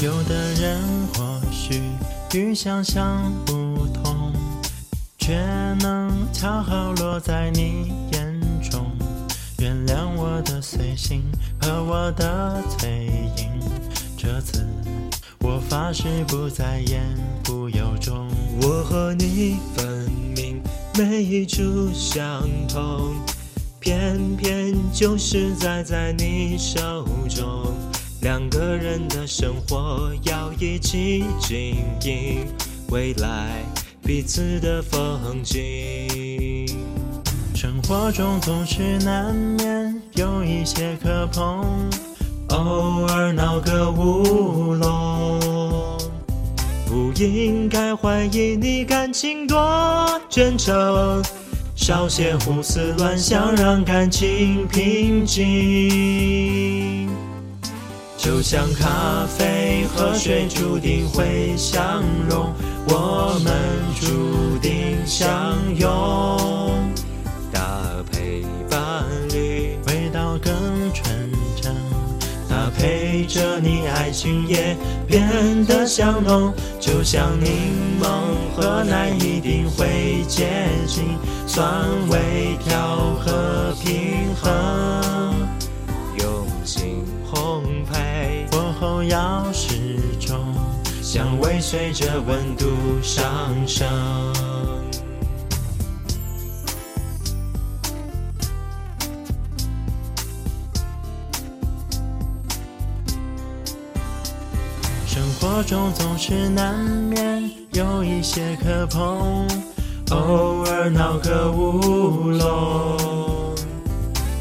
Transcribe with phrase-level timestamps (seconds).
[0.00, 0.80] 有的人
[1.12, 1.82] 或许
[2.32, 4.32] 与想象不同，
[5.18, 5.36] 却
[5.80, 8.40] 能恰好落在你眼
[8.70, 8.92] 中。
[9.58, 11.24] 原谅我的随性
[11.60, 13.50] 和我的嘴硬，
[14.16, 14.64] 这次
[15.40, 17.02] 我发誓不再言
[17.42, 18.28] 不由衷。
[18.62, 20.62] 我和你分明
[20.96, 23.16] 每一处相同，
[23.80, 27.74] 偏偏就是栽在你手中。
[28.20, 32.44] 两个人的生活要一起经营，
[32.90, 33.62] 未来
[34.02, 36.66] 彼此的风景。
[37.54, 41.64] 生活中总是难免有一些磕碰，
[42.48, 45.38] 偶尔闹个乌龙。
[46.86, 51.22] 不应该怀疑你感情多真诚，
[51.76, 57.07] 少些胡思乱想，让感情平静。
[58.28, 62.52] 就像咖啡和水注定会相融，
[62.86, 63.54] 我们
[63.98, 65.88] 注定相拥，
[67.50, 67.80] 搭
[68.12, 70.52] 配伴侣，味道更
[70.92, 71.32] 纯
[71.62, 71.74] 正。
[72.50, 74.76] 搭配着你，爱情也
[75.06, 76.52] 变得香浓。
[76.78, 77.50] 就像柠
[77.98, 78.04] 檬
[78.54, 81.02] 和奶一定会接近，
[81.46, 81.66] 酸
[82.10, 84.97] 味调和平衡。
[91.60, 92.66] 随着温度
[93.02, 93.28] 上
[93.66, 93.86] 升。
[105.06, 109.46] 生活中总是难免有一些磕碰，
[110.10, 113.54] 偶尔闹个乌龙。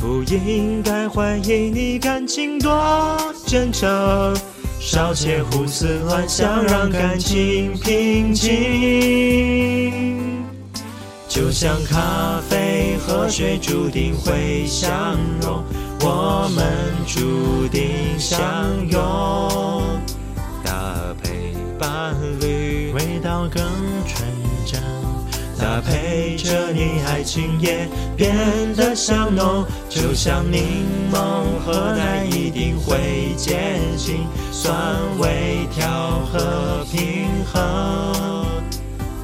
[0.00, 3.88] 不应该怀疑你感情多真诚，
[4.84, 8.52] 少些胡思乱想，让感情平静。
[11.28, 15.62] 就像咖啡和水注定会相融，
[16.00, 16.66] 我们
[17.06, 18.40] 注定相
[18.90, 19.00] 拥，
[20.64, 23.62] 搭配伴侣，味道更
[24.04, 24.28] 纯
[24.66, 25.01] 正。
[25.72, 28.36] 搭配着你，爱情也变
[28.76, 29.64] 得香浓。
[29.88, 34.76] 就像柠檬和奶一定会接近，酸
[35.18, 38.44] 味调和平衡。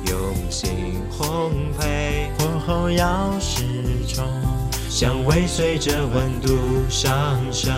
[0.06, 0.16] 用
[0.48, 0.70] 心
[1.12, 3.62] 烘焙，火候要适
[4.06, 4.25] 中，
[4.88, 6.56] 香味随着温度
[6.88, 7.75] 上升。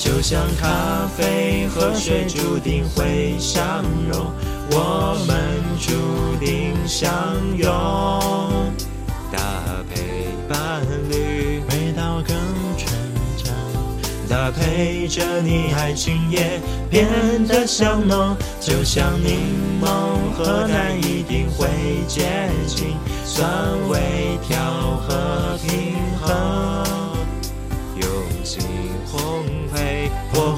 [0.00, 4.32] 就像咖啡和水注定会相融，
[4.74, 5.92] 我们注
[6.42, 7.12] 定相
[7.58, 7.70] 拥，
[9.30, 9.38] 搭
[9.90, 12.34] 配伴侣，味道更
[12.78, 12.90] 纯
[13.36, 13.52] 正。
[14.30, 17.06] 搭配着你，爱情也变
[17.46, 18.34] 得香浓。
[18.60, 19.36] 就像柠
[19.78, 21.68] 檬和奶一定会
[22.08, 22.96] 接近，
[23.26, 23.46] 酸
[23.90, 24.56] 味调
[25.06, 25.81] 和平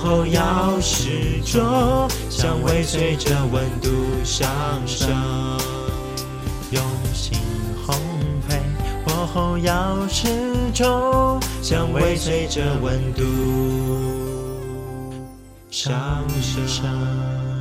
[0.05, 3.89] 候要适中，香味随着温度
[4.23, 4.47] 上
[4.87, 5.09] 升。
[6.71, 6.83] 用
[7.15, 7.39] 心
[7.87, 7.95] 烘
[8.47, 8.61] 焙，
[9.07, 10.29] 火候要适
[10.75, 13.25] 中，香味随着温度
[15.71, 16.23] 上
[16.67, 17.54] 升。